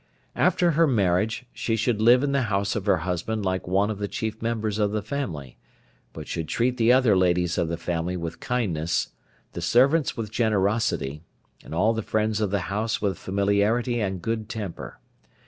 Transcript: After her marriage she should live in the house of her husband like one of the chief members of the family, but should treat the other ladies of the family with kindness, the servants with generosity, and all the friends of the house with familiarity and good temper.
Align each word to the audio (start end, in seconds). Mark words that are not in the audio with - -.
After 0.35 0.71
her 0.71 0.87
marriage 0.87 1.45
she 1.53 1.75
should 1.75 2.01
live 2.01 2.23
in 2.23 2.31
the 2.31 2.41
house 2.49 2.75
of 2.75 2.87
her 2.87 2.97
husband 3.05 3.45
like 3.45 3.67
one 3.67 3.91
of 3.91 3.99
the 3.99 4.07
chief 4.07 4.41
members 4.41 4.79
of 4.79 4.89
the 4.91 5.03
family, 5.03 5.59
but 6.11 6.27
should 6.27 6.47
treat 6.47 6.77
the 6.77 6.91
other 6.91 7.15
ladies 7.15 7.55
of 7.55 7.67
the 7.69 7.77
family 7.77 8.17
with 8.17 8.39
kindness, 8.39 9.09
the 9.53 9.61
servants 9.61 10.17
with 10.17 10.31
generosity, 10.31 11.21
and 11.63 11.75
all 11.75 11.93
the 11.93 12.01
friends 12.01 12.41
of 12.41 12.49
the 12.49 12.61
house 12.61 12.99
with 12.99 13.19
familiarity 13.19 13.99
and 14.01 14.23
good 14.23 14.49
temper. 14.49 14.97